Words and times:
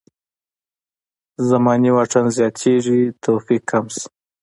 زماني 1.49 1.89
واټن 1.95 2.25
زیاتېږي 2.37 3.01
توفیق 3.23 3.61
کم 3.71 3.85
شي. 3.95 4.05